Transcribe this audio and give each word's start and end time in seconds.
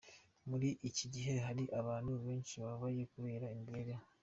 Muri 0.49 0.69
iki 0.89 1.05
gihe 1.13 1.33
hari 1.45 1.63
abantu 1.79 2.11
benshi 2.25 2.53
bababaye 2.63 3.01
kubera 3.13 3.45
imibereho. 3.55 4.05